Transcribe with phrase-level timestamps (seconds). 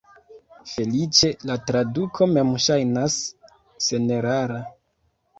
[0.69, 3.17] Feliĉe, la traduko mem ŝajnas
[3.89, 4.57] senerara.